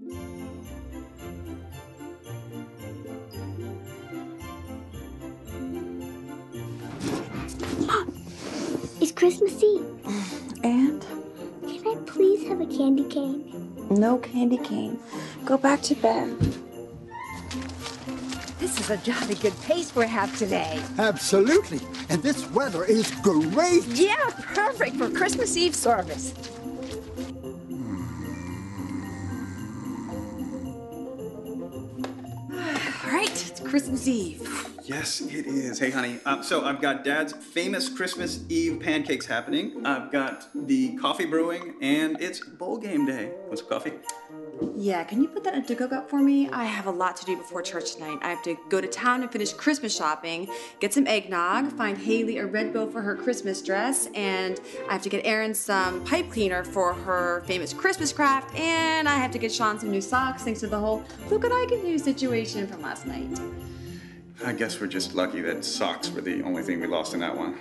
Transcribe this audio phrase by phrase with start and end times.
[9.00, 9.86] It's Christmas Eve.
[10.62, 11.00] And
[11.62, 13.46] Can I please have a candy cane?
[13.90, 14.98] no candy cane.
[15.44, 16.38] Go back to bed.
[18.58, 20.80] This is a jolly good pace we have today.
[20.98, 21.80] Absolutely.
[22.08, 23.84] And this weather is great.
[23.86, 26.34] Yeah, perfect for Christmas Eve service.
[33.70, 34.42] Christmas Eve.
[34.82, 35.78] Yes, it is.
[35.78, 36.18] Hey, honey.
[36.26, 39.86] Um, so I've got Dad's famous Christmas Eve pancakes happening.
[39.86, 43.30] I've got the coffee brewing, and it's bowl game day.
[43.54, 43.92] Some coffee?
[44.76, 46.48] Yeah, can you put that in a to-go for me?
[46.50, 48.18] I have a lot to do before church tonight.
[48.22, 50.48] I have to go to town and finish Christmas shopping,
[50.80, 55.02] get some eggnog, find Haley a red bow for her Christmas dress, and I have
[55.02, 59.38] to get Erin some pipe cleaner for her famous Christmas craft, and I have to
[59.38, 62.66] get Sean some new socks thanks to the whole look what I can do situation
[62.66, 63.28] from last night.
[64.44, 67.36] I guess we're just lucky that socks were the only thing we lost in that
[67.36, 67.54] one.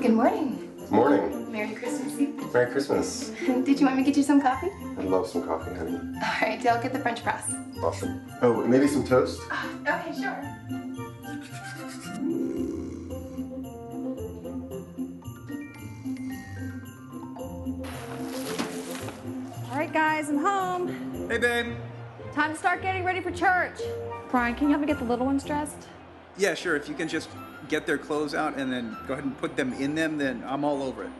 [0.00, 0.70] Good morning.
[0.90, 1.45] Morning.
[1.56, 2.52] Merry Christmas Eve.
[2.52, 3.30] Merry Christmas.
[3.46, 4.68] Did you want me to get you some coffee?
[4.98, 5.96] I'd love some coffee, honey.
[5.96, 7.50] All right, I'll get the French press.
[7.82, 8.20] Awesome.
[8.42, 9.40] Oh, maybe some toast?
[9.50, 10.36] Oh, okay, sure.
[19.70, 21.28] All right, guys, I'm home.
[21.30, 21.74] Hey, babe.
[22.34, 23.80] Time to start getting ready for church.
[24.30, 25.88] Brian, can you help me get the little ones dressed?
[26.36, 26.76] Yeah, sure.
[26.76, 27.30] If you can just
[27.70, 30.62] get their clothes out and then go ahead and put them in them, then I'm
[30.62, 31.10] all over it.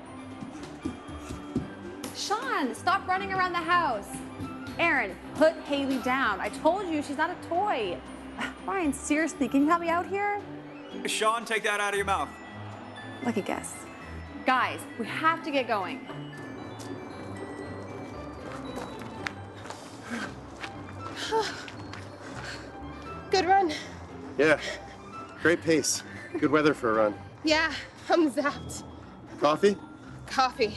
[2.57, 4.09] Sean, stop running around the house.
[4.79, 6.41] Aaron, put Haley down.
[6.41, 7.99] I told you she's not a toy.
[8.65, 10.41] Brian, seriously, can you help me out here?
[11.05, 12.31] Sean, take that out of your mouth.
[13.25, 13.75] Lucky guess.
[14.47, 16.01] Guys, we have to get going.
[23.31, 23.71] Good run.
[24.39, 24.59] Yeah.
[25.43, 26.03] Great pace.
[26.39, 27.15] Good weather for a run.
[27.45, 27.71] Yeah,
[28.09, 28.83] I'm zapped.
[29.41, 29.77] Coffee?
[30.27, 30.75] Coffee.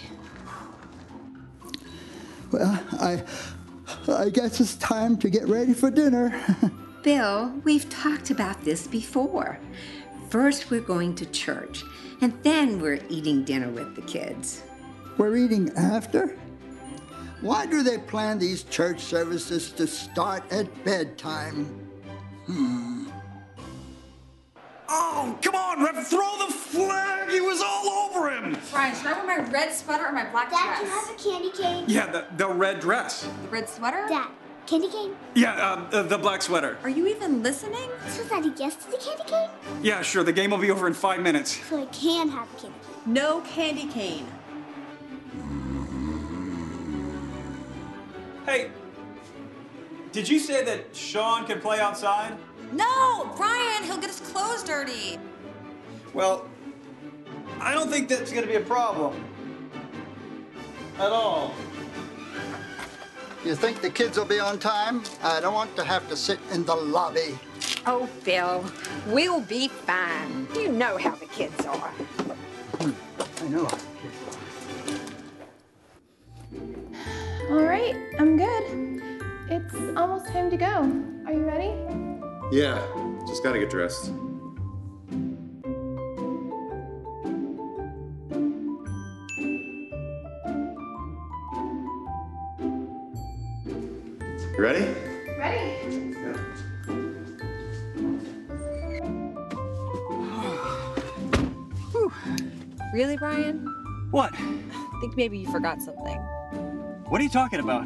[2.52, 3.24] Well, I,
[4.08, 6.40] I guess it's time to get ready for dinner.
[7.04, 9.60] Bill, we've talked about this before.
[10.30, 11.84] First, we're going to church,
[12.22, 14.64] and then we're eating dinner with the kids.
[15.18, 16.38] We're eating after?
[17.42, 21.66] Why do they plan these church services to start at bedtime?
[22.46, 22.89] Hmm.
[24.92, 25.96] Oh, come on, Rep.
[26.04, 27.30] Throw the flag.
[27.30, 28.58] He was all over him.
[28.72, 31.24] Brian, should I wear my red sweater or my black Dad, can I have a
[31.24, 31.86] candy cane?
[31.88, 33.30] Yeah, the, the red dress.
[33.44, 34.08] The red sweater?
[34.10, 34.30] Dad,
[34.66, 35.16] candy cane?
[35.36, 36.80] Yeah, uh, the, the black sweater.
[36.82, 37.88] Are you even listening?
[38.08, 39.50] So that a yes to the candy cane?
[39.84, 40.24] Yeah, sure.
[40.24, 41.64] The game will be over in five minutes.
[41.68, 43.14] So I can have a candy cane.
[43.14, 44.28] No candy cane.
[48.48, 48.72] Hey,
[50.12, 52.36] did you say that Sean can play outside?
[52.72, 55.18] No, Brian, he'll get his clothes dirty.
[56.13, 56.47] Well,
[57.59, 59.24] I don't think that's going to be a problem.
[60.97, 61.53] At all.
[63.46, 65.03] You think the kids will be on time?
[65.24, 67.40] I don't want to have to sit in the lobby.
[67.85, 68.66] Oh, Bill,
[69.08, 70.47] we'll be fine.
[70.53, 71.90] You know how the kids are.
[72.79, 72.91] Hmm,
[73.44, 73.68] I know.
[77.50, 79.02] All right, I'm good.
[79.50, 80.66] It's almost time to go.
[81.25, 81.74] Are you ready?
[82.52, 82.84] Yeah.
[83.28, 84.12] Just gotta get dressed.
[94.58, 94.86] You ready?
[95.38, 95.76] Ready.
[102.92, 103.66] Really, Brian?
[104.09, 104.34] What?
[104.34, 106.18] I think maybe you forgot something.
[107.06, 107.86] What are you talking about?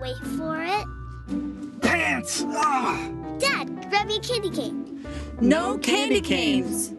[0.00, 1.80] Wait for it.
[1.80, 2.44] Pants!
[2.48, 3.10] Ah!
[3.38, 5.06] Dad, candy cane.
[5.40, 6.93] No candy canes.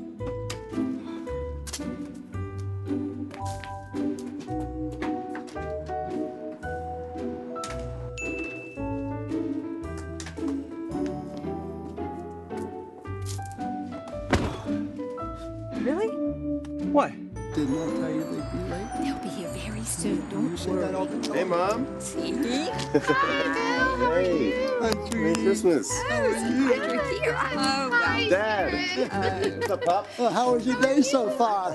[25.66, 26.00] Christmas.
[26.08, 27.36] Glad you're here.
[27.38, 28.30] Oh, well.
[28.30, 28.74] Dad.
[29.12, 30.08] Uh, What's up, Pop?
[30.20, 31.74] Well, how was your day so far?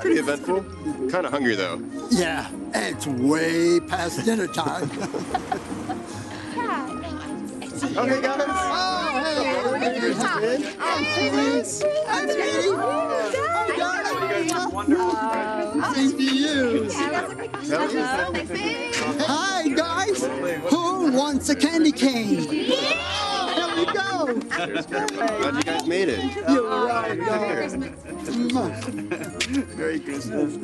[0.00, 0.64] Pretty eventful.
[1.10, 1.80] Kind of hungry, though.
[2.10, 4.90] Yeah, it's way past dinner time.
[7.82, 8.44] Okay, guys.
[8.46, 9.94] oh, hey,
[10.78, 12.68] Hey, sweetie.
[12.68, 14.72] Oh, darling.
[14.72, 15.94] Wonderful.
[15.94, 16.90] Same to you.
[19.26, 20.22] Hi, guys.
[20.70, 22.46] Who wants a candy cane?
[24.66, 26.34] Glad you guys made it.
[26.48, 27.96] You're right, darling.
[29.76, 30.58] Merry Christmas.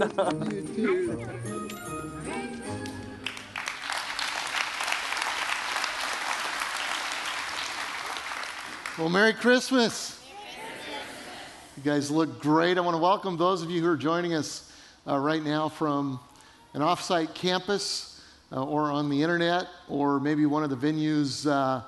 [8.98, 10.24] Well, Merry Christmas.
[11.76, 12.78] You guys look great.
[12.78, 14.72] I want to welcome those of you who are joining us
[15.06, 16.18] uh, right now from
[16.72, 18.22] an offsite campus
[18.52, 21.82] uh, or on the internet or maybe one of the venues uh,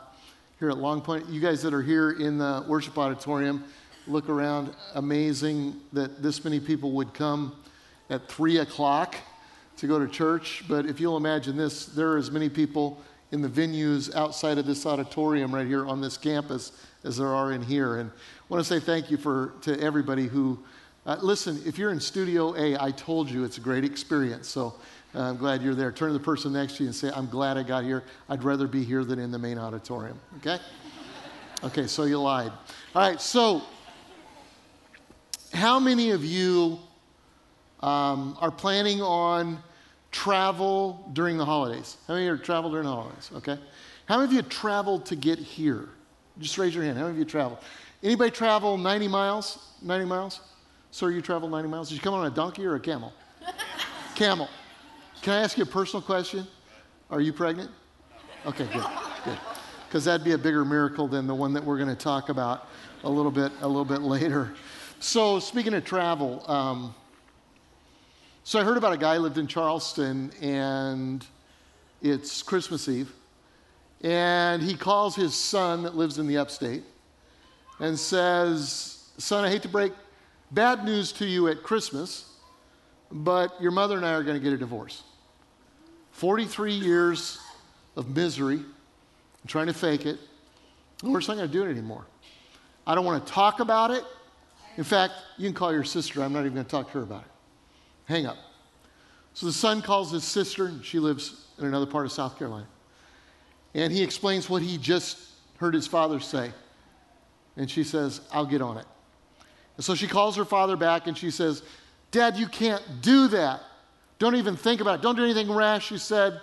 [0.58, 1.28] here at Long Point.
[1.28, 3.62] You guys that are here in the worship auditorium,
[4.08, 4.74] look around.
[4.94, 7.54] Amazing that this many people would come
[8.10, 9.14] at 3 o'clock
[9.76, 10.64] to go to church.
[10.68, 13.00] But if you'll imagine this, there are as many people
[13.30, 16.72] in the venues outside of this auditorium right here on this campus
[17.04, 17.98] as there are in here.
[17.98, 20.58] And I want to say thank you for, to everybody who,
[21.06, 24.48] uh, listen, if you're in Studio A, I told you it's a great experience.
[24.48, 24.74] So
[25.18, 25.90] uh, I'm glad you're there.
[25.90, 28.04] Turn to the person next to you and say, I'm glad I got here.
[28.28, 30.18] I'd rather be here than in the main auditorium.
[30.38, 30.58] Okay?
[31.64, 32.52] Okay, so you lied.
[32.94, 33.62] All right, so
[35.52, 36.78] how many of you
[37.80, 39.58] um, are planning on
[40.12, 41.96] travel during the holidays?
[42.06, 43.30] How many of you travel during the holidays?
[43.34, 43.58] Okay.
[44.06, 45.88] How many of you traveled to get here?
[46.38, 46.96] Just raise your hand.
[46.96, 47.58] How many of you traveled?
[48.04, 49.58] Anybody travel 90 miles?
[49.82, 50.40] 90 miles?
[50.92, 51.88] Sir, you travel 90 miles?
[51.88, 53.12] Did you come on a donkey or a camel?
[54.14, 54.48] camel.
[55.28, 56.46] Can I ask you a personal question?
[57.10, 57.70] Are you pregnant?
[58.46, 58.86] Okay, good,
[59.26, 59.38] good.
[59.86, 62.66] Because that'd be a bigger miracle than the one that we're going to talk about
[63.04, 64.54] a little bit, a little bit later.
[65.00, 66.94] So, speaking of travel, um,
[68.42, 71.26] so I heard about a guy lived in Charleston, and
[72.00, 73.12] it's Christmas Eve,
[74.00, 76.84] and he calls his son that lives in the upstate
[77.80, 79.92] and says, Son, I hate to break
[80.52, 82.32] bad news to you at Christmas,
[83.12, 85.02] but your mother and I are going to get a divorce.
[86.18, 87.38] 43 years
[87.94, 90.18] of misery, I'm trying to fake it.
[91.00, 92.04] We're just not going to do it anymore.
[92.84, 94.02] I don't want to talk about it.
[94.76, 96.20] In fact, you can call your sister.
[96.20, 97.30] I'm not even going to talk to her about it.
[98.06, 98.36] Hang up.
[99.32, 102.66] So the son calls his sister, she lives in another part of South Carolina.
[103.74, 105.18] And he explains what he just
[105.58, 106.50] heard his father say.
[107.56, 108.86] And she says, I'll get on it.
[109.76, 111.62] And so she calls her father back and she says,
[112.10, 113.60] Dad, you can't do that.
[114.18, 115.02] Don't even think about it.
[115.02, 115.88] Don't do anything rash.
[115.88, 116.40] She said,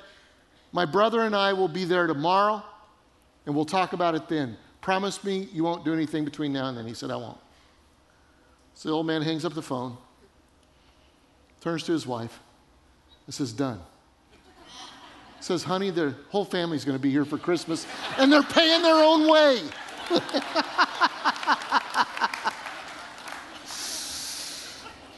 [0.72, 2.64] My brother and I will be there tomorrow
[3.46, 4.58] and we'll talk about it then.
[4.82, 6.86] Promise me you won't do anything between now and then.
[6.86, 7.38] He said, I won't.
[8.74, 9.96] So the old man hangs up the phone,
[11.62, 12.40] turns to his wife,
[13.26, 13.80] and says, Done.
[15.40, 17.86] Says, honey, the whole family's going to be here for Christmas,
[18.18, 19.62] and they're paying their own way.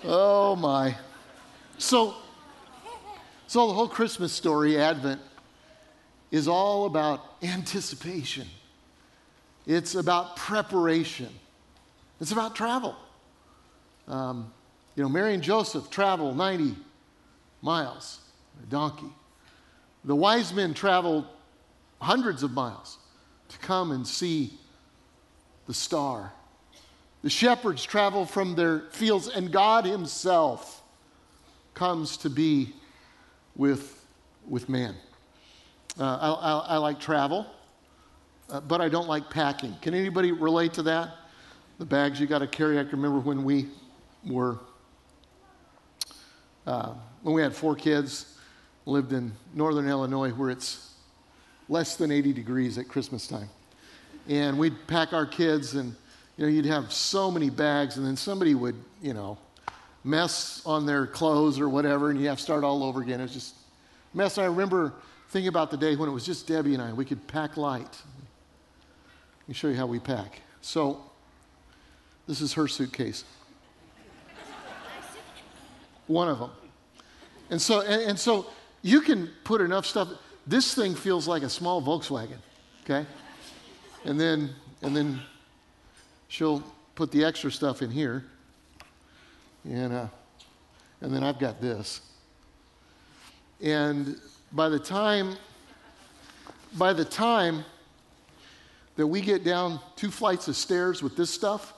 [0.04, 0.96] oh my.
[1.78, 2.16] So,
[3.48, 5.22] so the whole Christmas story, Advent,
[6.32, 8.48] is all about anticipation.
[9.66, 11.30] It's about preparation.
[12.20, 12.96] It's about travel.
[14.08, 14.52] Um,
[14.96, 16.76] you know, Mary and Joseph travel 90
[17.62, 18.20] miles,
[18.62, 19.12] a donkey.
[20.04, 21.26] The wise men traveled
[22.02, 22.98] hundreds of miles
[23.50, 24.54] to come and see
[25.68, 26.34] the star.
[27.24, 30.82] The shepherds travel from their fields, and God Himself
[31.74, 32.74] comes to be
[33.58, 34.06] with,
[34.48, 34.96] with man.
[36.00, 37.48] Uh, I, I, I, like travel,
[38.50, 39.76] uh, but I don't like packing.
[39.82, 41.10] Can anybody relate to that?
[41.80, 42.80] The bags you got to carry.
[42.80, 43.68] I can remember when we
[44.26, 44.60] were,
[46.68, 48.38] uh, when we had four kids,
[48.86, 50.94] lived in northern Illinois where it's
[51.68, 53.50] less than 80 degrees at Christmas time.
[54.30, 55.96] And we'd pack our kids, and
[56.38, 59.38] you know, you'd have so many bags, and then somebody would, you know,
[60.08, 63.20] mess on their clothes or whatever, and you have to start all over again.
[63.20, 63.56] It's just
[64.14, 64.38] mess.
[64.38, 64.94] I remember
[65.30, 66.94] thinking about the day when it was just Debbie and I.
[66.94, 67.82] We could pack light.
[67.82, 70.42] Let me show you how we pack.
[70.62, 71.02] So,
[72.26, 73.26] this is her suitcase.
[76.08, 76.52] One of them.
[77.50, 78.48] And so, and, and so
[78.82, 80.10] you can put enough stuff.
[80.46, 82.40] This thing feels like a small Volkswagen,
[82.86, 83.06] okay?
[84.06, 85.20] And then, and then
[86.30, 86.64] she'll
[86.96, 88.24] put the extra stuff in here.
[89.70, 90.08] And, uh,
[91.02, 92.02] and then I've got this.
[93.62, 94.18] And
[94.52, 95.36] by the time,
[96.78, 97.66] by the time
[98.96, 101.74] that we get down two flights of stairs with this stuff,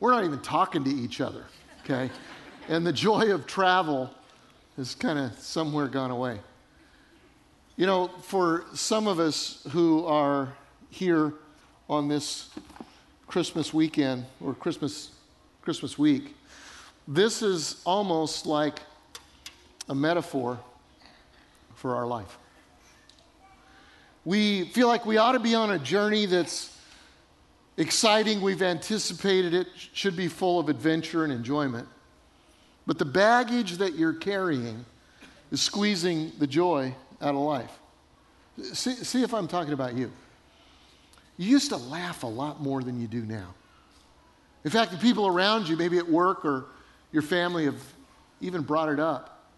[0.00, 1.44] we're not even talking to each other,
[1.84, 2.10] okay?
[2.68, 4.10] and the joy of travel
[4.76, 6.40] has kind of somewhere gone away.
[7.76, 10.52] You know, for some of us who are
[10.90, 11.32] here
[11.88, 12.50] on this
[13.26, 15.10] Christmas weekend or Christmas,
[15.62, 16.34] Christmas week,
[17.06, 18.80] this is almost like
[19.88, 20.58] a metaphor
[21.74, 22.38] for our life.
[24.24, 26.74] We feel like we ought to be on a journey that's
[27.76, 28.40] exciting.
[28.40, 31.86] We've anticipated it, should be full of adventure and enjoyment.
[32.86, 34.84] But the baggage that you're carrying
[35.50, 37.78] is squeezing the joy out of life.
[38.72, 40.10] See, see if I'm talking about you.
[41.36, 43.54] You used to laugh a lot more than you do now.
[44.64, 46.66] In fact, the people around you, maybe at work or
[47.14, 47.80] your family, have
[48.40, 49.48] even brought it up.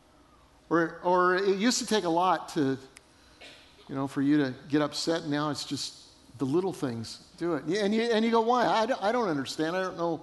[0.68, 2.76] Or, or it used to take a lot to,
[3.88, 5.22] you know, for you to get upset.
[5.22, 5.94] And Now it's just
[6.36, 7.64] the little things do it.
[7.64, 8.66] And you, and you go, why?
[8.66, 9.74] I don't, I don't understand.
[9.74, 10.20] I don't know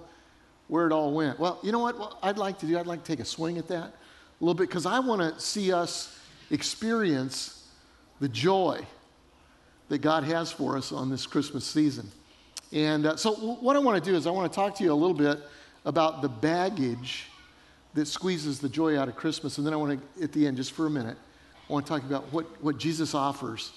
[0.68, 1.40] where it all went.
[1.40, 2.78] Well, you know what, what I'd like to do?
[2.78, 3.92] I'd like to take a swing at that a
[4.40, 6.16] little bit because I want to see us
[6.52, 7.68] experience
[8.20, 8.80] the joy
[9.88, 12.08] that God has for us on this Christmas season.
[12.72, 14.92] And uh, so, what I want to do is, I want to talk to you
[14.92, 15.38] a little bit
[15.84, 17.26] about the baggage
[17.94, 19.58] that squeezes the joy out of Christmas.
[19.58, 21.16] And then I want to, at the end, just for a minute,
[21.68, 23.72] I want to talk about what, what Jesus offers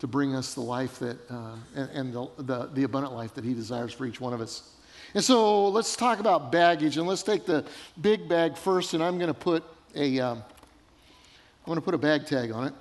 [0.00, 3.44] to bring us the life that, uh, and, and the, the, the abundant life that
[3.44, 4.70] He desires for each one of us.
[5.14, 7.64] And so let's talk about baggage, and let's take the
[8.00, 8.94] big bag first.
[8.94, 9.62] And I'm going to put
[9.94, 12.74] a, um, I'm going to put a bag tag on it,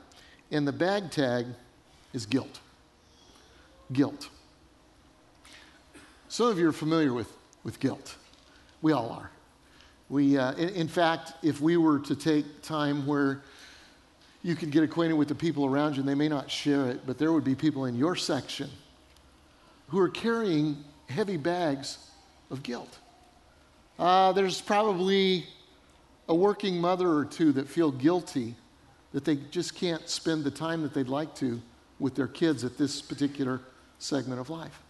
[0.49, 1.45] and the bag tag
[2.13, 2.59] is guilt.
[3.91, 4.29] Guilt.
[6.27, 7.31] Some of you are familiar with,
[7.63, 8.15] with guilt.
[8.81, 9.31] We all are.
[10.09, 13.41] We, uh, in, in fact, if we were to take time where
[14.43, 17.05] you could get acquainted with the people around you, and they may not share it,
[17.05, 18.69] but there would be people in your section
[19.87, 21.97] who are carrying heavy bags
[22.49, 22.99] of guilt.
[23.99, 25.45] Uh, there's probably
[26.27, 28.55] a working mother or two that feel guilty
[29.11, 31.61] that they just can't spend the time that they'd like to
[31.99, 33.61] with their kids at this particular
[33.99, 34.81] segment of life.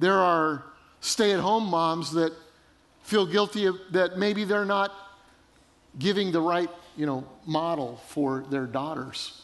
[0.00, 0.64] There are
[1.00, 2.32] stay at home moms that
[3.02, 4.92] feel guilty of, that maybe they're not
[5.98, 9.42] giving the right you know, model for their daughters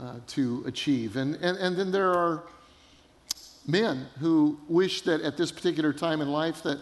[0.00, 1.16] uh, to achieve.
[1.16, 2.44] And, and, and then there are
[3.66, 6.78] men who wish that at this particular time in life that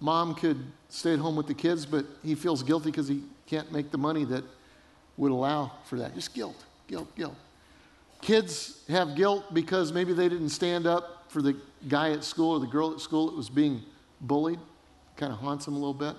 [0.00, 3.72] mom could stay at home with the kids, but he feels guilty because he can't
[3.72, 4.44] make the money that
[5.16, 6.14] would allow for that.
[6.14, 7.36] Just guilt, guilt, guilt.
[8.20, 11.56] Kids have guilt because maybe they didn't stand up for the
[11.88, 13.82] guy at school or the girl at school that was being
[14.20, 14.60] bullied.
[15.16, 16.14] Kind of haunts them a little bit.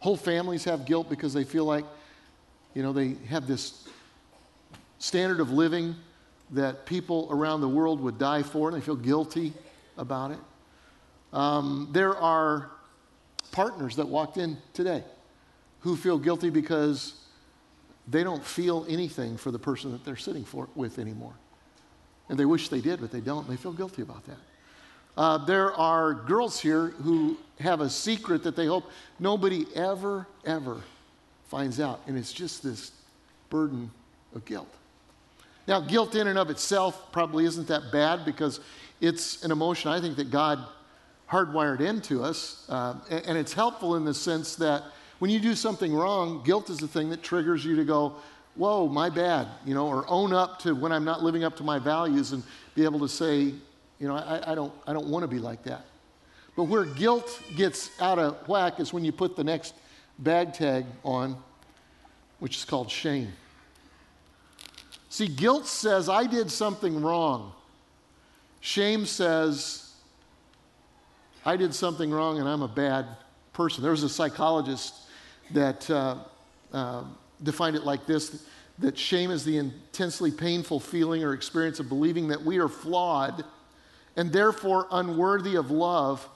[0.00, 1.84] Whole families have guilt because they feel like,
[2.74, 3.88] you know, they have this
[4.98, 5.94] standard of living
[6.50, 9.52] that people around the world would die for, and they feel guilty
[9.96, 10.38] about it.
[11.32, 12.70] Um, there are
[13.52, 15.02] partners that walked in today
[15.80, 17.14] who feel guilty because
[18.06, 21.34] they don't feel anything for the person that they're sitting for, with anymore.
[22.28, 23.48] And they wish they did, but they don't.
[23.48, 24.38] They feel guilty about that.
[25.18, 28.84] Uh, there are girls here who have a secret that they hope
[29.18, 30.80] nobody ever, ever
[31.48, 32.00] finds out.
[32.06, 32.92] And it's just this
[33.50, 33.90] burden
[34.36, 34.72] of guilt.
[35.66, 38.60] Now, guilt in and of itself probably isn't that bad because
[39.00, 40.60] it's an emotion I think that God
[41.28, 42.64] hardwired into us.
[42.68, 44.84] Uh, and, it's helpful in the sense that
[45.18, 48.14] when you do something wrong, guilt is the thing that triggers you to go,
[48.54, 51.64] whoa, my bad, you know, or own up to when I'm not living up to
[51.64, 52.44] my values and
[52.76, 53.52] be able to say,
[53.98, 55.84] you know, I, I don't, I don't want to be like that.
[56.56, 59.74] But where guilt gets out of whack is when you put the next
[60.18, 61.36] bag tag on,
[62.40, 63.32] which is called shame.
[65.08, 67.52] See, guilt says, I did something wrong.
[68.60, 69.92] Shame says,
[71.44, 73.06] I did something wrong and I'm a bad
[73.52, 73.82] person.
[73.82, 74.94] There was a psychologist
[75.52, 76.16] that uh,
[76.72, 77.04] uh,
[77.42, 78.44] defined it like this
[78.80, 83.44] that shame is the intensely painful feeling or experience of believing that we are flawed
[84.18, 86.28] and therefore unworthy of love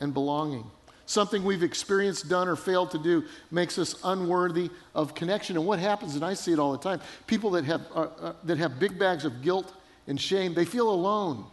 [0.00, 0.64] and belonging.
[1.04, 5.56] Something we've experienced, done, or failed to do makes us unworthy of connection.
[5.56, 8.32] And what happens, and I see it all the time, people that have, uh, uh,
[8.44, 9.72] that have big bags of guilt
[10.08, 11.44] and shame, they feel alone.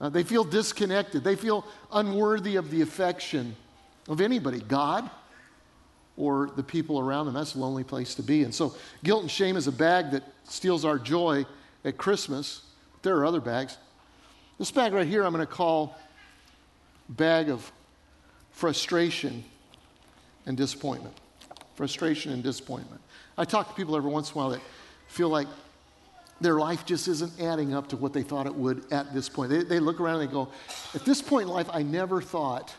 [0.00, 1.24] Uh, they feel disconnected.
[1.24, 3.56] They feel unworthy of the affection
[4.08, 5.10] of anybody, God
[6.18, 7.34] or the people around them.
[7.34, 8.44] That's a lonely place to be.
[8.44, 11.46] And so, guilt and shame is a bag that steals our joy
[11.84, 12.62] at Christmas.
[13.02, 13.78] There are other bags.
[14.58, 15.98] This bag right here, I'm going to call
[17.10, 17.70] bag of
[18.52, 19.44] frustration
[20.46, 21.14] and disappointment.
[21.74, 23.02] Frustration and disappointment.
[23.36, 24.62] I talk to people every once in a while that
[25.08, 25.46] feel like
[26.40, 29.50] their life just isn't adding up to what they thought it would at this point.
[29.50, 30.48] They, they look around and they go,
[30.94, 32.74] At this point in life, I never thought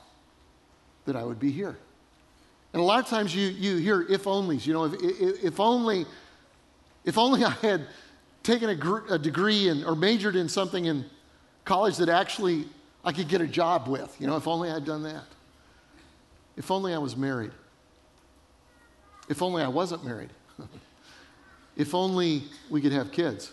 [1.06, 1.78] that I would be here.
[2.74, 5.60] And a lot of times you, you hear if onlys, you know, if, if, if
[5.60, 6.06] only,
[7.06, 7.88] if only I had
[8.44, 11.06] taken a, gr- a degree in, or majored in something in
[11.68, 12.66] college that actually
[13.04, 14.16] I could get a job with.
[14.20, 15.24] You know, if only I'd done that.
[16.56, 17.52] If only I was married.
[19.30, 20.30] If only I wasn't married.
[21.78, 23.52] if only we could have kids.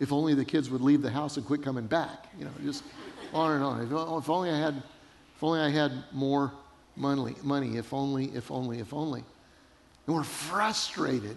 [0.00, 2.26] If only the kids would leave the house and quit coming back.
[2.38, 2.82] You know, just
[3.32, 3.80] on and on.
[3.82, 4.82] If, if only I had,
[5.36, 6.52] if only I had more
[6.96, 7.76] money, money.
[7.76, 9.22] If only, if only, if only.
[10.06, 11.36] And we're frustrated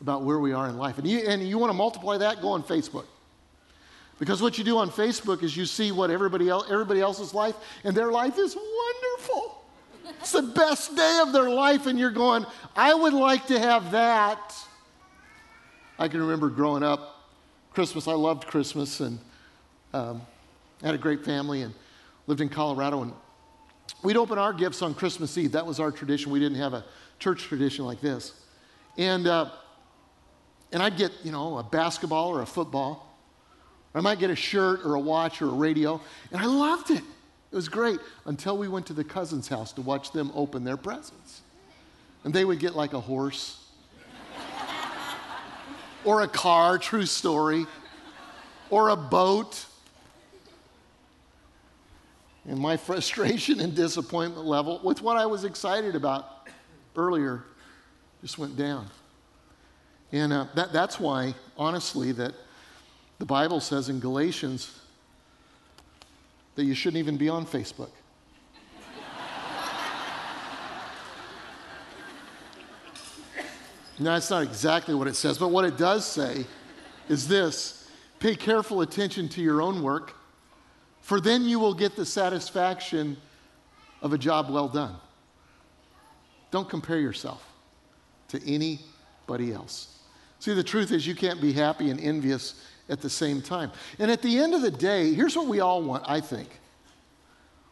[0.00, 0.96] about where we are in life.
[0.98, 3.04] And you, and you want to multiply that, go on Facebook.
[4.18, 7.54] Because what you do on Facebook is you see what everybody, else, everybody else's life,
[7.84, 9.64] and their life is wonderful.
[10.20, 13.90] It's the best day of their life, and you're going, I would like to have
[13.90, 14.54] that.
[15.98, 17.30] I can remember growing up,
[17.72, 19.18] Christmas, I loved Christmas, and
[19.92, 20.22] um,
[20.82, 21.74] had a great family and
[22.26, 23.02] lived in Colorado.
[23.02, 23.12] And
[24.02, 25.52] we'd open our gifts on Christmas Eve.
[25.52, 26.32] That was our tradition.
[26.32, 26.84] We didn't have a
[27.18, 28.32] church tradition like this.
[28.96, 29.50] And, uh,
[30.72, 33.05] and I'd get, you know, a basketball or a football.
[33.96, 35.98] I might get a shirt or a watch or a radio.
[36.30, 37.02] And I loved it.
[37.50, 40.76] It was great until we went to the cousin's house to watch them open their
[40.76, 41.40] presents.
[42.22, 43.64] And they would get like a horse
[46.04, 47.64] or a car, true story,
[48.68, 49.64] or a boat.
[52.46, 56.48] And my frustration and disappointment level with what I was excited about
[56.96, 57.44] earlier
[58.20, 58.90] just went down.
[60.12, 62.34] And uh, that, that's why, honestly, that
[63.18, 64.78] the Bible says in Galatians
[66.54, 67.90] that you shouldn't even be on Facebook.
[73.98, 76.44] now, that's not exactly what it says, but what it does say
[77.08, 80.14] is this pay careful attention to your own work,
[81.00, 83.16] for then you will get the satisfaction
[84.02, 84.96] of a job well done.
[86.50, 87.46] Don't compare yourself
[88.28, 89.98] to anybody else.
[90.38, 93.70] See, the truth is, you can't be happy and envious at the same time.
[93.98, 96.48] And at the end of the day, here's what we all want, I think.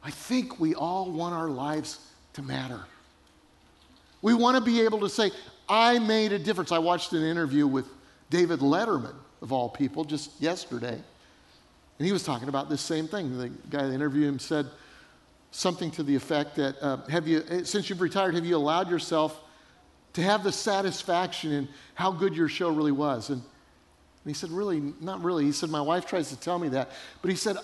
[0.02, 1.98] I think we all want our lives
[2.34, 2.84] to matter.
[4.22, 5.30] We want to be able to say,
[5.68, 6.72] I made a difference.
[6.72, 7.86] I watched an interview with
[8.30, 11.00] David Letterman, of all people, just yesterday.
[11.98, 13.38] And he was talking about this same thing.
[13.38, 14.66] The guy that interviewed him said
[15.52, 18.90] something to the effect that, uh, have you, eh, since you've retired, have you allowed
[18.90, 19.40] yourself
[20.14, 23.30] to have the satisfaction in how good your show really was?
[23.30, 23.42] And
[24.24, 25.44] and he said, Really, not really.
[25.44, 26.90] He said, My wife tries to tell me that.
[27.20, 27.56] But he said,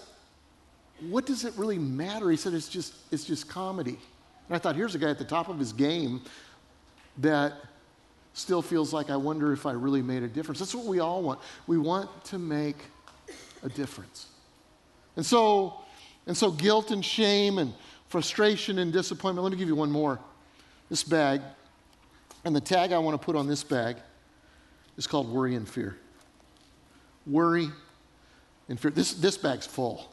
[1.09, 2.31] What does it really matter?
[2.31, 3.99] He said, It's just, it's just comedy.
[4.49, 6.21] And I thought, here's a guy at the top of his game
[7.19, 7.55] that
[8.35, 10.59] still feels like, I wonder if I really made a difference.
[10.59, 11.41] That's what we all want.
[11.67, 12.77] We want to make
[13.63, 14.27] a difference.
[15.17, 15.81] And so,
[16.27, 17.73] and so guilt and shame and
[18.09, 19.45] frustration and disappointment.
[19.45, 20.19] Let me give you one more.
[20.91, 21.41] This bag,
[22.45, 23.97] and the tag I want to put on this bag
[24.97, 25.97] is called worry and fear
[27.27, 27.69] worry,
[28.69, 28.91] and fear.
[28.91, 30.09] This, this bag's full.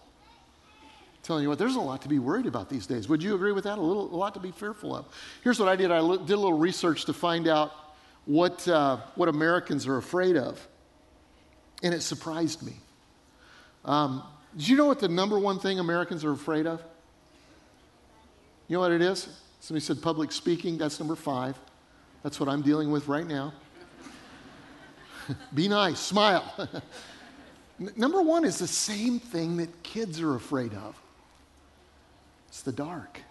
[0.82, 3.08] I'm telling you what, there's a lot to be worried about these days.
[3.10, 3.78] Would you agree with that?
[3.78, 5.06] A, little, a lot to be fearful of.
[5.43, 7.72] Here's what I did I did a little research to find out
[8.26, 10.65] what, uh, what Americans are afraid of,
[11.84, 12.74] and it surprised me.
[13.86, 14.24] Um,
[14.56, 16.82] did you know what the number one thing Americans are afraid of?
[18.67, 19.30] You know what it is?
[19.62, 21.58] Somebody said public speaking, that's number five.
[22.24, 23.54] That's what I'm dealing with right now.
[25.53, 26.43] Be nice, smile.
[27.95, 30.99] Number one is the same thing that kids are afraid of
[32.47, 33.21] it's the dark,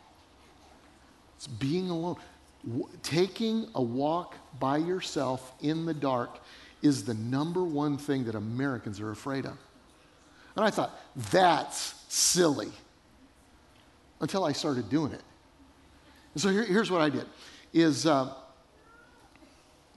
[1.37, 2.17] it's being alone.
[2.65, 6.39] W- taking a walk by yourself in the dark
[6.83, 9.57] is the number one thing that Americans are afraid of.
[10.55, 10.99] And I thought,
[11.31, 12.71] that's silly
[14.21, 15.23] until I started doing it.
[16.35, 17.27] And so here, here's what I did
[17.73, 18.33] is uh,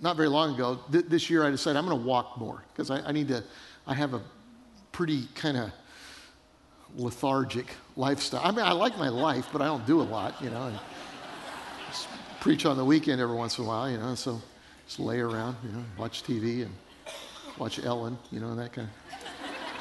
[0.01, 2.89] not very long ago, th- this year I decided I'm going to walk more because
[2.89, 3.43] I, I, need to,
[3.85, 4.21] I have a
[4.91, 5.71] pretty kind of
[6.95, 8.41] lethargic lifestyle.
[8.43, 10.61] I mean, I like my life, but I don't do a lot, you know.
[10.61, 10.79] I
[12.39, 14.41] preach on the weekend every once in a while, you know, so
[14.85, 16.73] just lay around, you know, watch TV and
[17.57, 18.87] watch Ellen, you know, that kind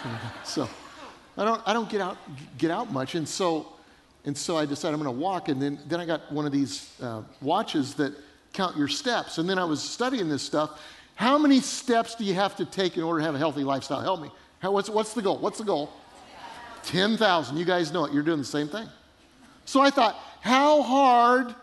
[0.04, 0.12] of.
[0.44, 0.68] so
[1.36, 2.18] I don't, I don't get out,
[2.58, 3.72] get out much, and so,
[4.24, 6.52] and so I decided I'm going to walk, and then, then I got one of
[6.52, 8.12] these uh, watches that
[8.58, 9.38] count your steps.
[9.38, 10.82] And then I was studying this stuff.
[11.14, 14.00] How many steps do you have to take in order to have a healthy lifestyle?
[14.00, 14.30] Help me.
[14.58, 15.38] How, what's, what's the goal?
[15.38, 15.92] What's the goal?
[16.82, 17.56] 10,000.
[17.56, 18.12] You guys know it.
[18.12, 18.88] You're doing the same thing.
[19.64, 21.54] So I thought, how hard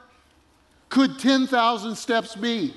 [0.88, 2.74] could 10,000 steps be?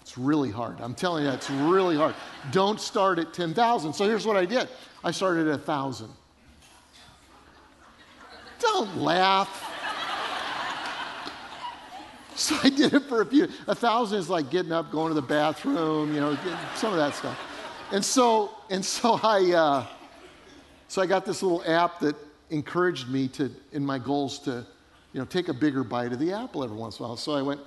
[0.00, 0.80] It's really hard.
[0.80, 2.14] I'm telling you, it's really hard.
[2.50, 3.92] Don't start at 10,000.
[3.92, 4.68] So here's what I did
[5.02, 6.08] I started at 1,000.
[8.58, 9.73] Don't laugh.
[12.36, 13.48] So I did it for a few.
[13.68, 16.36] A thousand is like getting up, going to the bathroom, you know,
[16.74, 17.38] some of that stuff.
[17.92, 19.86] And so, and so I, uh,
[20.88, 22.14] So I got this little app that
[22.50, 24.64] encouraged me to, in my goals, to,
[25.12, 27.16] you know, take a bigger bite of the apple every once in a while.
[27.16, 27.60] So I went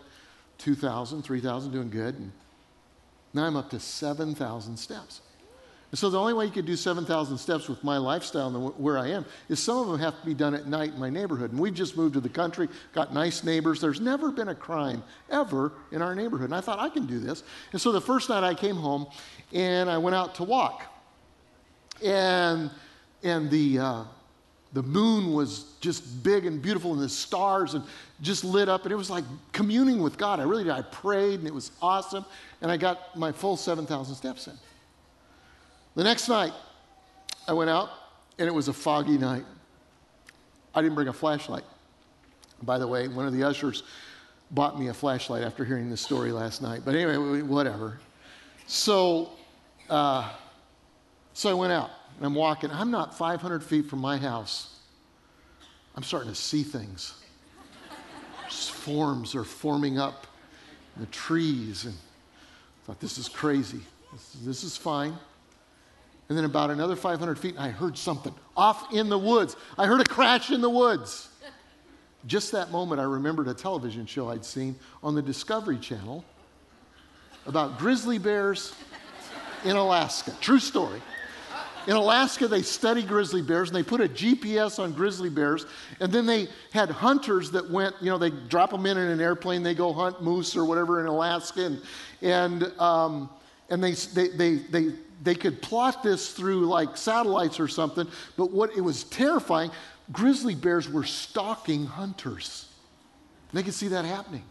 [0.59, 2.15] 2,000, 3,000, doing good.
[2.15, 2.31] And
[3.33, 5.21] now I'm up to 7,000 steps.
[5.91, 8.97] And so the only way you could do 7,000 steps with my lifestyle and where
[8.97, 11.51] I am is some of them have to be done at night in my neighborhood.
[11.51, 13.79] And we've just moved to the country, got nice neighbors.
[13.79, 16.49] There's never been a crime ever in our neighborhood.
[16.49, 17.43] And I thought I can do this.
[17.71, 19.07] And so the first night I came home
[19.53, 20.83] and I went out to walk.
[22.03, 22.69] And,
[23.23, 24.03] and the, uh,
[24.73, 27.83] the moon was just big and beautiful and the stars and
[28.21, 29.23] just lit up and it was like
[29.53, 32.25] communing with god i really did i prayed and it was awesome
[32.61, 34.53] and i got my full 7000 steps in
[35.97, 36.53] the next night,
[37.47, 37.89] I went out
[38.37, 39.43] and it was a foggy night.
[40.75, 41.63] I didn't bring a flashlight.
[42.61, 43.81] By the way, one of the ushers
[44.51, 46.83] bought me a flashlight after hearing this story last night.
[46.85, 47.99] But anyway, whatever.
[48.67, 49.31] So,
[49.89, 50.31] uh,
[51.33, 52.69] so I went out and I'm walking.
[52.69, 54.79] I'm not 500 feet from my house.
[55.95, 57.15] I'm starting to see things.
[58.49, 60.27] Forms are forming up
[60.95, 63.81] in the trees, and I thought this is crazy.
[64.13, 65.17] This, this is fine.
[66.29, 69.55] And then about another 500 feet, I heard something off in the woods.
[69.77, 71.29] I heard a crash in the woods.
[72.25, 76.25] Just that moment, I remembered a television show I'd seen on the Discovery Channel
[77.45, 78.73] about grizzly bears
[79.63, 80.33] in Alaska.
[80.41, 81.01] True story.
[81.87, 85.65] In Alaska, they study grizzly bears and they put a GPS on grizzly bears.
[86.01, 89.21] And then they had hunters that went, you know, they drop them in in an
[89.21, 91.65] airplane, they go hunt moose or whatever in Alaska.
[91.65, 91.81] And,
[92.21, 93.29] and, um,
[93.69, 94.91] and they, they, they, they
[95.23, 99.71] they could plot this through like satellites or something, but what it was terrifying,
[100.11, 102.67] grizzly bears were stalking hunters.
[103.53, 104.43] They could see that happening.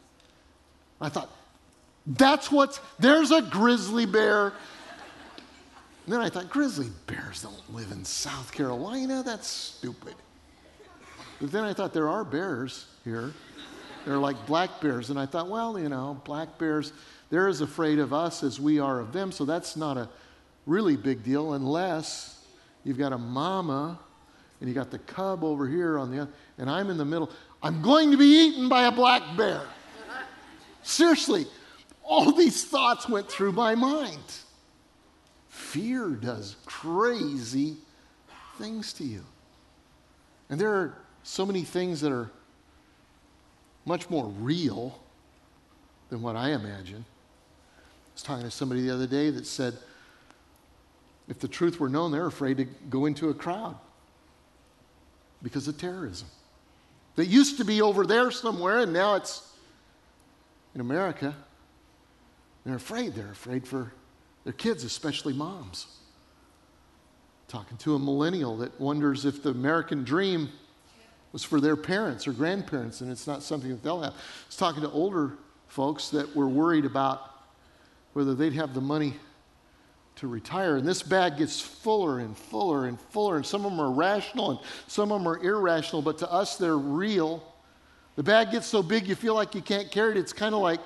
[1.01, 1.31] I thought,
[2.07, 4.53] that's what's, there's a grizzly bear.
[6.05, 9.23] And then I thought, grizzly bears don't live in South Carolina.
[9.25, 10.15] That's stupid.
[11.41, 13.33] But then I thought, there are bears here.
[14.05, 15.11] They're like black bears.
[15.11, 16.93] And I thought, well, you know, black bears,
[17.29, 19.33] they're as afraid of us as we are of them.
[19.33, 20.09] So that's not a
[20.67, 22.45] really big deal unless
[22.85, 23.99] you've got a mama
[24.61, 27.31] and you got the cub over here on the other, and I'm in the middle.
[27.63, 29.63] I'm going to be eaten by a black bear.
[30.83, 31.47] Seriously,
[32.03, 34.23] all these thoughts went through my mind.
[35.49, 37.77] Fear does crazy
[38.57, 39.25] things to you.
[40.49, 42.31] And there are so many things that are
[43.85, 44.99] much more real
[46.09, 47.05] than what I imagine.
[47.77, 47.81] I
[48.15, 49.77] was talking to somebody the other day that said,
[51.29, 53.77] if the truth were known, they're afraid to go into a crowd
[55.43, 56.29] because of terrorism.
[57.17, 59.55] That used to be over there somewhere, and now it's
[60.75, 61.35] in America.
[62.65, 63.15] They're afraid.
[63.15, 63.93] They're afraid for
[64.45, 65.87] their kids, especially moms.
[67.49, 70.51] Talking to a millennial that wonders if the American dream
[71.33, 74.13] was for their parents or grandparents, and it's not something that they'll have.
[74.13, 75.33] I was talking to older
[75.69, 77.31] folks that were worried about
[78.13, 79.15] whether they'd have the money
[80.17, 80.77] to retire.
[80.77, 83.37] And this bag gets fuller and fuller and fuller.
[83.37, 86.57] And some of them are rational and some of them are irrational, but to us,
[86.57, 87.43] they're real.
[88.17, 90.17] The bag gets so big you feel like you can't carry it.
[90.17, 90.81] It's kind of like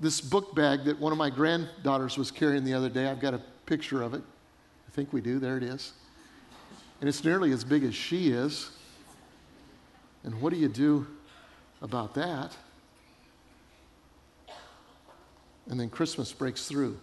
[0.00, 3.06] this book bag that one of my granddaughters was carrying the other day.
[3.06, 4.22] I've got a picture of it.
[4.88, 5.38] I think we do.
[5.38, 5.92] There it is.
[7.00, 8.70] And it's nearly as big as she is.
[10.24, 11.06] And what do you do
[11.80, 12.56] about that?
[15.68, 16.98] And then Christmas breaks through.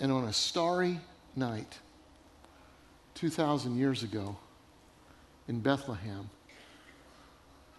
[0.00, 1.00] And on a starry
[1.34, 1.78] night,
[3.14, 4.36] 2,000 years ago,
[5.48, 6.28] in Bethlehem,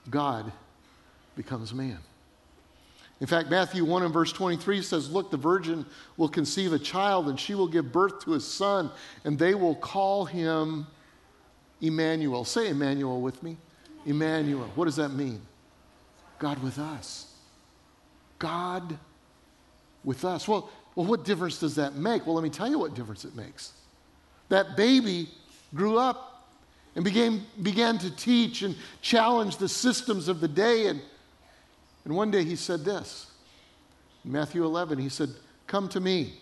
[0.10, 0.52] God
[1.36, 2.00] becomes man.
[3.22, 5.86] In fact, Matthew 1 and verse 23 says, Look, the virgin
[6.18, 8.90] will conceive a child, and she will give birth to a son,
[9.26, 10.88] and they will call him
[11.82, 12.46] Emmanuel.
[12.46, 13.58] Say Emmanuel with me.
[14.06, 14.70] Emmanuel.
[14.76, 15.42] What does that mean?
[16.40, 17.34] God with us.
[18.38, 18.98] God
[20.04, 20.48] with us.
[20.48, 22.26] Well, well, what difference does that make?
[22.26, 23.74] Well, let me tell you what difference it makes.
[24.50, 25.30] That baby
[25.74, 26.48] grew up
[26.96, 30.88] and began, began to teach and challenge the systems of the day.
[30.88, 31.02] And,
[32.06, 33.28] and one day he said this
[34.26, 35.30] in Matthew 11, he said,
[35.68, 36.34] Come to me.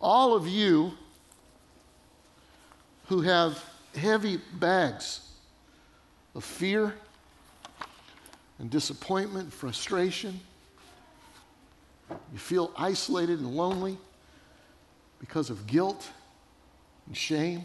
[0.00, 0.92] All of you
[3.06, 3.62] who have
[3.94, 5.20] heavy bags
[6.34, 6.94] of fear
[8.58, 10.40] and disappointment, frustration,
[12.10, 13.98] you feel isolated and lonely
[15.18, 16.08] because of guilt
[17.06, 17.64] and shame.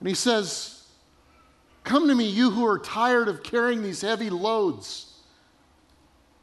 [0.00, 0.86] And he says,
[1.84, 5.14] Come to me, you who are tired of carrying these heavy loads,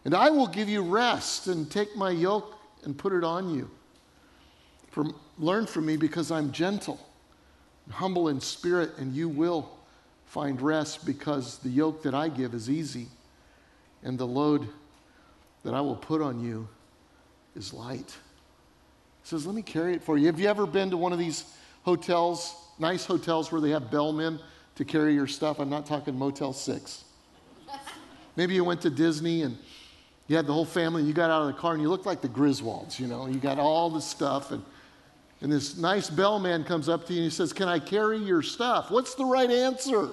[0.03, 3.69] and I will give you rest and take my yoke and put it on you.
[4.89, 6.99] from, learn from me because I'm gentle
[7.85, 9.69] and humble in spirit, and you will
[10.25, 13.07] find rest because the yoke that I give is easy
[14.03, 14.67] and the load
[15.65, 16.67] that I will put on you
[17.55, 18.15] is light.
[19.23, 20.27] He says, Let me carry it for you.
[20.27, 21.43] Have you ever been to one of these
[21.83, 24.39] hotels, nice hotels where they have bellmen
[24.75, 25.59] to carry your stuff?
[25.59, 27.03] I'm not talking Motel 6.
[28.37, 29.57] Maybe you went to Disney and
[30.27, 32.21] you had the whole family, you got out of the car and you looked like
[32.21, 34.63] the Griswolds, you know, you got all the stuff and
[35.41, 38.41] and this nice bellman comes up to you and he says, Can I carry your
[38.41, 38.91] stuff?
[38.91, 40.09] What's the right answer?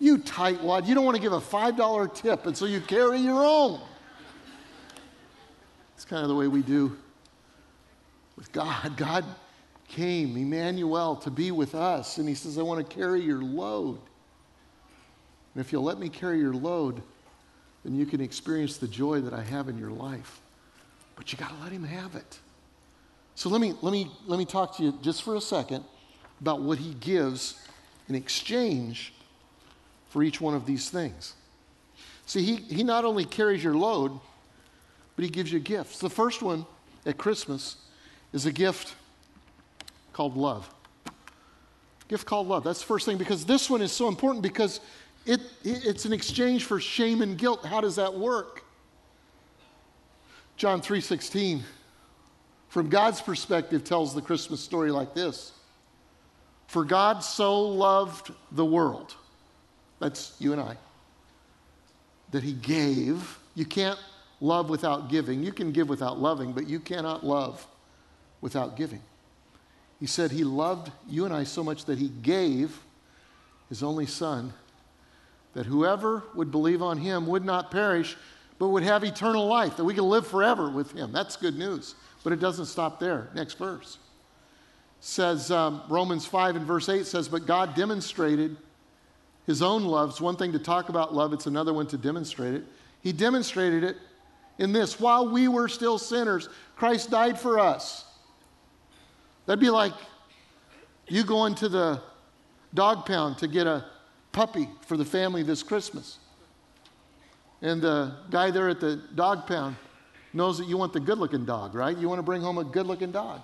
[0.00, 3.44] You tightwad, you don't want to give a $5 tip, and so you carry your
[3.44, 3.80] own.
[5.94, 6.96] It's kind of the way we do
[8.34, 8.96] with God.
[8.96, 9.26] God
[9.86, 13.98] came, Emmanuel, to be with us, and he says, I want to carry your load.
[15.54, 17.02] And if you'll let me carry your load,
[17.84, 20.40] then you can experience the joy that I have in your life.
[21.14, 22.38] But you got to let him have it.
[23.34, 25.84] So let me, let, me, let me talk to you just for a second
[26.40, 27.60] about what he gives
[28.08, 29.12] in exchange
[30.10, 31.34] for each one of these things.
[32.26, 34.12] See, he, he not only carries your load,
[35.16, 35.98] but he gives you gifts.
[35.98, 36.66] The first one
[37.06, 37.76] at Christmas
[38.32, 38.94] is a gift
[40.12, 40.68] called love.
[42.08, 42.62] Gift called love.
[42.64, 44.80] That's the first thing because this one is so important because
[45.24, 47.64] it, it, it's an exchange for shame and guilt.
[47.64, 48.64] How does that work?
[50.56, 51.62] John 3:16
[52.70, 55.52] from God's perspective, tells the Christmas story like this
[56.68, 59.14] For God so loved the world,
[60.00, 60.76] that's you and I,
[62.32, 63.38] that he gave.
[63.54, 63.98] You can't
[64.40, 65.42] love without giving.
[65.42, 67.64] You can give without loving, but you cannot love
[68.40, 69.02] without giving.
[70.00, 72.80] He said he loved you and I so much that he gave
[73.68, 74.52] his only son
[75.52, 78.16] that whoever would believe on him would not perish
[78.58, 81.94] but would have eternal life that we can live forever with him that's good news
[82.22, 83.28] but it doesn't stop there.
[83.34, 83.98] Next verse
[85.00, 88.56] says um, Romans 5 and verse 8 says, But God demonstrated
[89.46, 90.10] his own love.
[90.10, 92.64] It's one thing to talk about love, it's another one to demonstrate it.
[93.02, 93.96] He demonstrated it
[94.60, 98.04] in this while we were still sinners, Christ died for us.
[99.46, 99.94] That'd be like
[101.08, 102.02] you going to the
[102.74, 103.86] dog pound to get a
[104.32, 106.18] puppy for the family this Christmas.
[107.62, 109.76] And the guy there at the dog pound
[110.32, 111.96] knows that you want the good looking dog, right?
[111.96, 113.42] You want to bring home a good looking dog.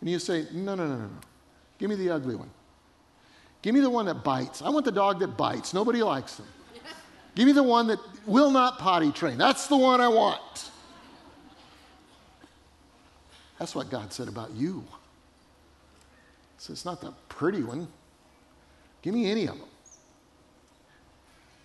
[0.00, 1.20] And you say, no, no, no, no, no.
[1.78, 2.50] Give me the ugly one.
[3.62, 4.60] Give me the one that bites.
[4.60, 5.72] I want the dog that bites.
[5.72, 6.46] Nobody likes them.
[7.34, 9.38] Give me the one that will not potty train.
[9.38, 10.70] That's the one I want.
[13.58, 14.84] That's what God said about you.
[16.58, 17.88] So it's not the pretty one.
[19.02, 19.68] Give me any of them.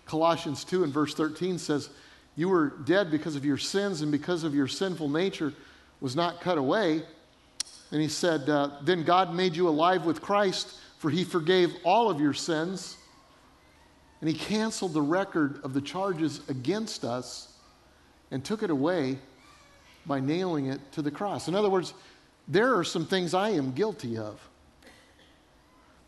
[0.06, 1.90] Colossians 2 and verse 13 says,
[2.38, 5.52] you were dead because of your sins and because of your sinful nature
[6.00, 7.02] was not cut away.
[7.90, 12.10] And he said, uh, Then God made you alive with Christ, for he forgave all
[12.10, 12.96] of your sins.
[14.20, 17.52] And he canceled the record of the charges against us
[18.30, 19.18] and took it away
[20.06, 21.46] by nailing it to the cross.
[21.48, 21.94] In other words,
[22.48, 24.40] there are some things I am guilty of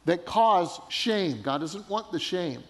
[0.07, 1.41] that cause shame.
[1.43, 2.63] God doesn't want the shame.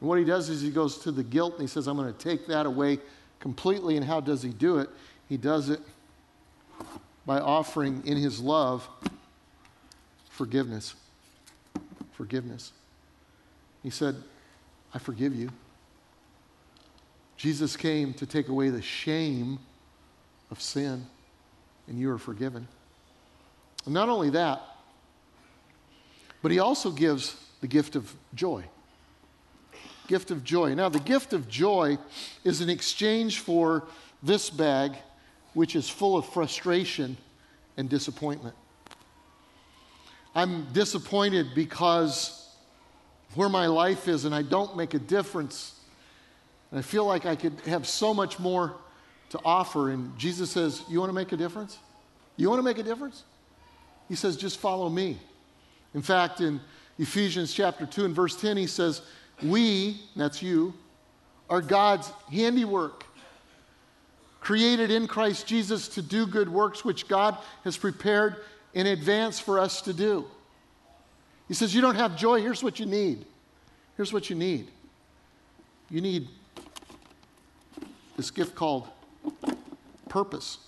[0.00, 2.12] And what he does is he goes to the guilt and he says, I'm going
[2.12, 2.98] to take that away
[3.40, 3.96] completely.
[3.96, 4.88] And how does he do it?
[5.28, 5.80] He does it
[7.26, 8.88] by offering in his love
[10.30, 10.94] forgiveness.
[12.16, 12.72] Forgiveness.
[13.82, 14.16] He said,
[14.94, 15.50] I forgive you.
[17.36, 19.58] Jesus came to take away the shame
[20.50, 21.06] of sin,
[21.86, 22.66] and you are forgiven.
[23.84, 24.62] And not only that,
[26.40, 28.64] but he also gives the gift of joy
[30.06, 30.74] gift of joy.
[30.74, 31.98] Now, the gift of joy
[32.44, 33.84] is an exchange for
[34.22, 34.96] this bag,
[35.54, 37.16] which is full of frustration
[37.76, 38.54] and disappointment.
[40.36, 42.46] I'm disappointed because
[43.34, 45.80] where my life is and I don't make a difference.
[46.70, 48.74] And I feel like I could have so much more
[49.30, 49.90] to offer.
[49.90, 51.78] And Jesus says, You want to make a difference?
[52.36, 53.24] You want to make a difference?
[54.10, 55.18] He says, Just follow me.
[55.94, 56.60] In fact, in
[56.98, 59.00] Ephesians chapter 2 and verse 10, he says,
[59.42, 60.74] we, that's you,
[61.48, 63.04] are God's handiwork,
[64.40, 68.36] created in Christ Jesus to do good works which God has prepared
[68.76, 70.26] in advance for us to do.
[71.48, 73.24] He says, You don't have joy, here's what you need.
[73.96, 74.68] Here's what you need.
[75.88, 76.28] You need
[78.18, 78.86] this gift called
[80.10, 80.58] purpose.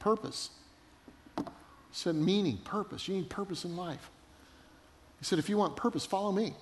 [0.00, 0.50] Purpose.
[1.36, 1.42] He
[1.92, 3.06] said, meaning, purpose.
[3.06, 4.10] You need purpose in life.
[5.20, 6.54] He said, if you want purpose, follow me.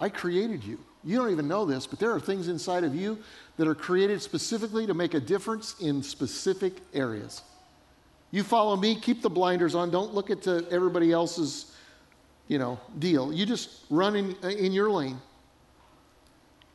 [0.00, 0.80] I created you.
[1.04, 3.18] You don't even know this, but there are things inside of you
[3.56, 7.42] that are created specifically to make a difference in specific areas.
[8.30, 11.74] You follow me, keep the blinders on, don't look at everybody else's,
[12.48, 13.32] you know, deal.
[13.32, 15.20] You just run in, in your lane.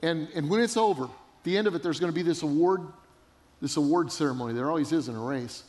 [0.02, 1.10] And, and when it's over,
[1.44, 2.82] the end of it, there's going to be this award,
[3.62, 4.54] this award ceremony.
[4.54, 5.64] There always is in a race.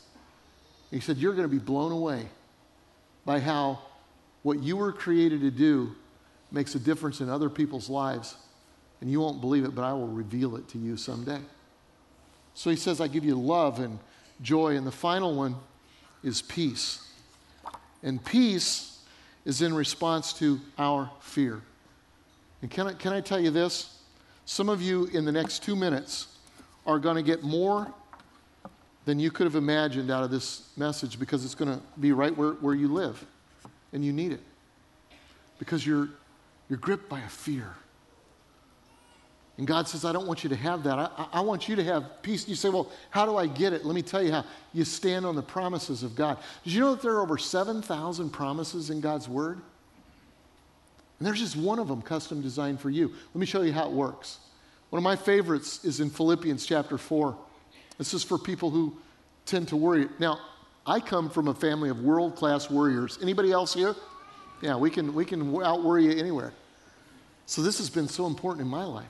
[0.91, 2.27] He said, You're going to be blown away
[3.25, 3.81] by how
[4.43, 5.95] what you were created to do
[6.51, 8.37] makes a difference in other people's lives.
[9.01, 11.41] And you won't believe it, but I will reveal it to you someday.
[12.55, 13.99] So he says, I give you love and
[14.43, 14.77] joy.
[14.77, 15.57] And the final one
[16.23, 17.09] is peace.
[18.03, 18.99] And peace
[19.45, 21.61] is in response to our fear.
[22.61, 23.99] And can I, can I tell you this?
[24.45, 26.29] Some of you in the next two minutes
[26.87, 27.93] are going to get more
[29.05, 32.37] than you could have imagined out of this message because it's going to be right
[32.37, 33.25] where, where you live
[33.93, 34.41] and you need it
[35.59, 36.09] because you're,
[36.69, 37.75] you're gripped by a fear.
[39.59, 40.99] And God says, I don't want you to have that.
[40.99, 42.49] I, I want you to have peace.
[42.49, 43.85] You say, Well, how do I get it?
[43.85, 44.45] Let me tell you how.
[44.73, 46.39] You stand on the promises of God.
[46.65, 49.61] Did you know that there are over 7,000 promises in God's Word?
[51.19, 53.09] And there's just one of them custom designed for you.
[53.09, 54.39] Let me show you how it works.
[54.91, 57.37] One of my favorites is in Philippians chapter 4.
[57.99, 58.97] This is for people who
[59.47, 60.09] tend to worry.
[60.19, 60.41] Now,
[60.87, 63.19] I come from a family of world class warriors.
[63.23, 63.95] Anybody else here?
[64.63, 66.53] Yeah, we can, we can out worry you anywhere.
[67.47, 69.07] So this has been so important in my life.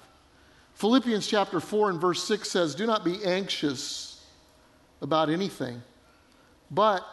[0.74, 4.24] Philippians chapter 4 and verse 6 says, Do not be anxious
[5.00, 5.82] about anything,
[6.70, 7.04] but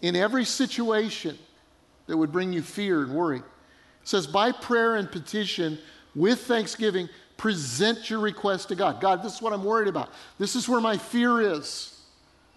[0.00, 1.38] in every situation
[2.06, 3.44] that would bring you fear and worry, it
[4.02, 5.78] says, By prayer and petition
[6.14, 9.00] with thanksgiving, present your request to God.
[9.00, 10.10] God, this is what I'm worried about.
[10.38, 12.00] This is where my fear is.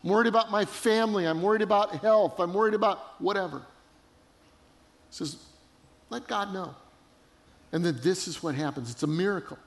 [0.03, 1.25] I'm worried about my family.
[1.25, 2.39] I'm worried about health.
[2.39, 3.57] I'm worried about whatever.
[3.57, 3.63] It
[5.09, 5.37] says,
[6.09, 6.75] let God know.
[7.71, 8.91] And then this is what happens.
[8.91, 9.57] It's a miracle.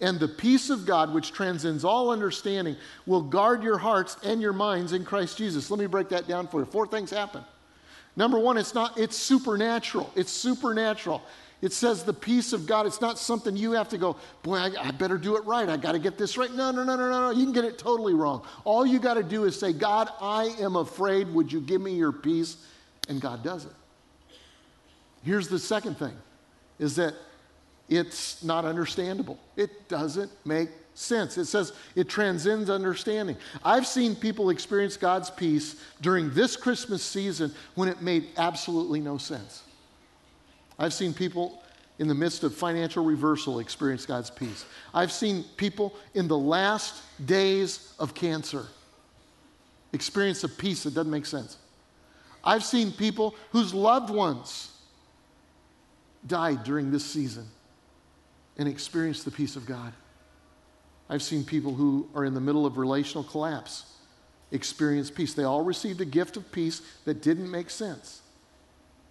[0.00, 4.52] And the peace of God, which transcends all understanding, will guard your hearts and your
[4.52, 5.70] minds in Christ Jesus.
[5.70, 6.66] Let me break that down for you.
[6.66, 7.42] Four things happen.
[8.14, 10.10] Number one, it's not, it's supernatural.
[10.14, 11.22] It's supernatural.
[11.62, 12.86] It says the peace of God.
[12.86, 15.68] It's not something you have to go, boy, I, I better do it right.
[15.68, 16.52] I got to get this right.
[16.52, 17.30] No, no, no, no, no, no.
[17.30, 18.42] You can get it totally wrong.
[18.64, 21.32] All you got to do is say, God, I am afraid.
[21.32, 22.58] Would you give me your peace?
[23.08, 23.72] And God does it.
[25.22, 26.14] Here's the second thing
[26.78, 27.14] is that
[27.88, 29.38] it's not understandable.
[29.56, 31.38] It doesn't make sense.
[31.38, 33.36] It says it transcends understanding.
[33.64, 39.18] I've seen people experience God's peace during this Christmas season when it made absolutely no
[39.18, 39.62] sense.
[40.78, 41.62] I've seen people
[41.98, 44.66] in the midst of financial reversal experience God's peace.
[44.92, 48.66] I've seen people in the last days of cancer
[49.92, 51.56] experience a peace that doesn't make sense.
[52.44, 54.70] I've seen people whose loved ones
[56.26, 57.46] died during this season
[58.58, 59.92] and experience the peace of God.
[61.08, 63.92] I've seen people who are in the middle of relational collapse
[64.52, 65.34] experience peace.
[65.34, 68.22] They all received a gift of peace that didn't make sense.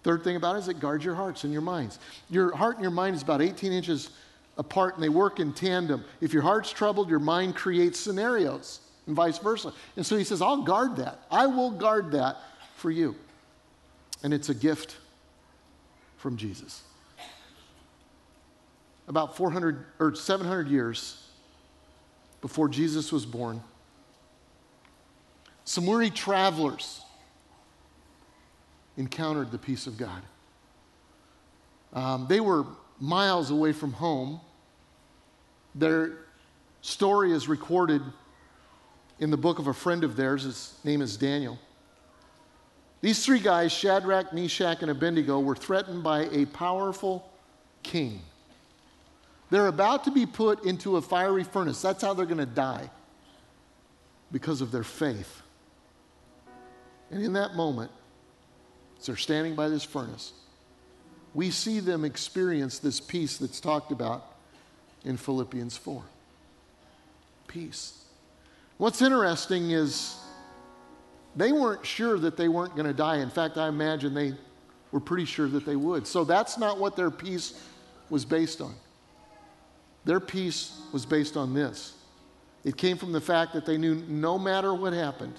[0.02, 1.98] Third thing about it is it guards your hearts and your minds.
[2.30, 4.10] Your heart and your mind is about 18 inches
[4.56, 6.04] apart and they work in tandem.
[6.20, 9.72] If your heart's troubled, your mind creates scenarios and vice versa.
[9.96, 11.20] And so he says, I'll guard that.
[11.30, 12.36] I will guard that
[12.76, 13.16] for you.
[14.22, 14.96] And it's a gift
[16.18, 16.82] from Jesus.
[19.08, 21.28] About 400 or 700 years
[22.40, 23.62] before Jesus was born,
[25.78, 27.02] weary travelers
[28.96, 30.22] encountered the peace of God.
[31.92, 32.64] Um, they were
[33.00, 34.40] miles away from home.
[35.74, 36.12] Their
[36.80, 38.02] story is recorded
[39.18, 40.42] in the book of a friend of theirs.
[40.42, 41.58] His name is Daniel.
[43.00, 47.30] These three guys, Shadrach, Meshach, and Abednego, were threatened by a powerful
[47.82, 48.20] king.
[49.50, 51.80] They're about to be put into a fiery furnace.
[51.80, 52.90] That's how they're going to die
[54.32, 55.42] because of their faith.
[57.10, 57.90] And in that moment,
[58.98, 60.32] as they're standing by this furnace,
[61.34, 64.24] we see them experience this peace that's talked about
[65.04, 66.02] in Philippians 4.
[67.46, 68.04] Peace.
[68.78, 70.16] What's interesting is
[71.36, 73.18] they weren't sure that they weren't going to die.
[73.18, 74.34] In fact, I imagine they
[74.90, 76.06] were pretty sure that they would.
[76.06, 77.62] So that's not what their peace
[78.10, 78.74] was based on.
[80.06, 81.92] Their peace was based on this
[82.64, 85.34] it came from the fact that they knew no matter what happened,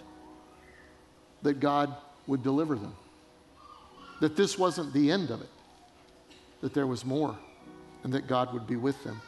[1.41, 1.93] that God
[2.25, 2.95] would deliver them
[4.19, 5.49] that this wasn't the end of it,
[6.61, 7.37] that there was more,
[8.03, 9.21] and that God would be with them.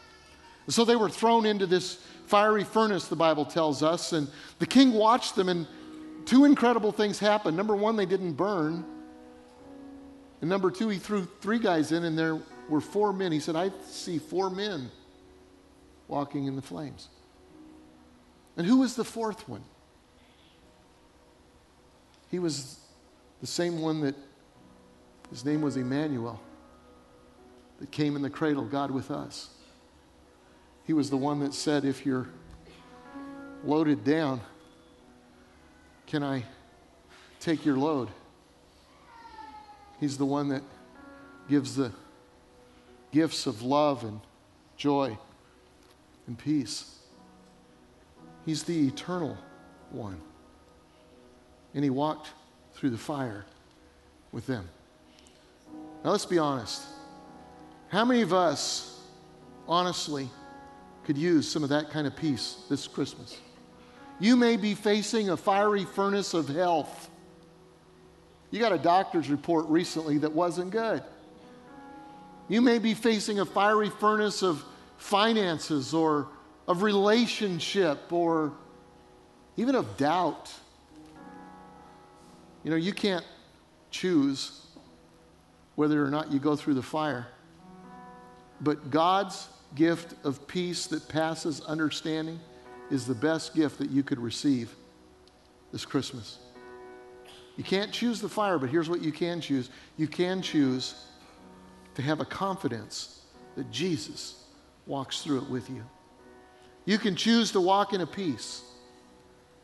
[0.66, 4.28] And so they were thrown into this fiery furnace, the Bible tells us, and
[4.60, 5.68] the king watched them, and
[6.26, 7.56] two incredible things happened.
[7.56, 8.86] Number one, they didn't burn.
[10.42, 13.32] And number two, he threw three guys in, and there were four men.
[13.32, 14.90] He said, I see four men
[16.10, 17.08] walking in the flames.
[18.58, 19.64] And who was the fourth one?
[22.30, 22.80] He was
[23.40, 24.16] the same one that
[25.30, 26.42] his name was Emmanuel,
[27.80, 29.50] that came in the cradle, God with us.
[30.86, 32.28] He was the one that said, If you're
[33.64, 34.42] loaded down,
[36.08, 36.44] can I
[37.40, 38.10] take your load?
[40.00, 40.64] He's the one that
[41.48, 41.92] gives the
[43.12, 44.20] gifts of love and
[44.76, 45.18] joy
[46.30, 46.96] and peace.
[48.46, 49.36] He's the eternal
[49.90, 50.22] one.
[51.74, 52.30] And he walked
[52.74, 53.46] through the fire
[54.32, 54.70] with them.
[56.04, 56.84] Now, let's be honest.
[57.90, 59.02] How many of us,
[59.68, 60.30] honestly,
[61.04, 63.36] could use some of that kind of peace this Christmas?
[64.20, 67.10] You may be facing a fiery furnace of health.
[68.52, 71.02] You got a doctor's report recently that wasn't good.
[72.48, 74.64] You may be facing a fiery furnace of
[75.00, 76.28] finances or
[76.68, 78.54] of relationship or
[79.58, 80.54] even of doubt.
[82.64, 83.26] You know, you can't
[83.90, 84.68] choose
[85.76, 87.28] whether or not you go through the fire.
[88.62, 92.40] But God's gift of peace that passes understanding
[92.92, 94.76] is the best gift that you could receive
[95.72, 96.40] this Christmas.
[97.56, 101.06] You can't choose the fire, but here's what you can choose you can choose
[101.96, 103.26] to have a confidence
[103.56, 104.39] that Jesus
[104.90, 105.86] walks through it with you.
[106.86, 108.64] You can choose to walk in a peace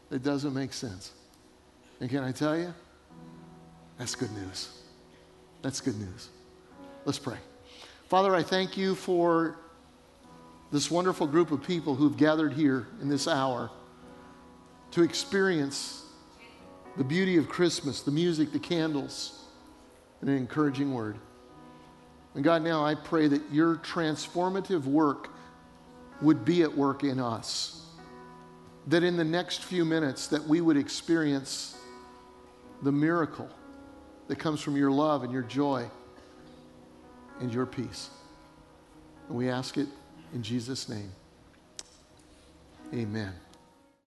[0.09, 1.11] that doesn't make sense.
[1.99, 2.73] And can I tell you?
[3.97, 4.69] That's good news.
[5.63, 6.29] That's good news.
[7.05, 7.37] Let's pray.
[8.07, 9.57] Father, I thank you for
[10.71, 13.71] this wonderful group of people who've gathered here in this hour
[14.91, 16.03] to experience
[16.97, 19.43] the beauty of Christmas, the music, the candles,
[20.21, 21.17] and an encouraging word.
[22.35, 25.29] And God, now I pray that your transformative work
[26.21, 27.85] would be at work in us.
[28.87, 31.77] That in the next few minutes that we would experience
[32.83, 33.49] the miracle
[34.27, 35.89] that comes from your love and your joy
[37.39, 38.09] and your peace.
[39.27, 39.87] And we ask it
[40.33, 41.11] in Jesus' name.
[42.93, 43.33] Amen.